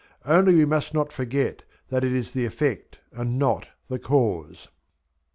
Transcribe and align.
Only 0.25 0.55
we 0.55 0.65
must 0.65 0.95
not 0.95 1.11
forget 1.13 1.61
that 1.89 2.03
it 2.03 2.11
is 2.11 2.31
the 2.31 2.43
effect 2.47 2.97
and 3.11 3.37
not 3.37 3.67
the 3.87 3.99
cause. 3.99 4.67